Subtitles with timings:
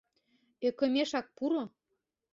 [0.67, 1.63] Ӧкымешак пуро...